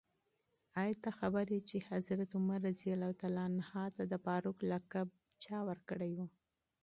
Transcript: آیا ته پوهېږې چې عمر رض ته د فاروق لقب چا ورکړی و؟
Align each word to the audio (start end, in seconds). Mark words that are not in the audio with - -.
آیا 0.81 0.95
ته 1.03 1.09
پوهېږې 1.19 1.59
چې 1.69 1.77
عمر 2.37 2.59
رض 2.65 3.93
ته 3.99 4.03
د 4.11 4.13
فاروق 4.25 4.57
لقب 4.71 5.07
چا 5.43 5.57
ورکړی 5.69 6.11
و؟ 6.17 6.19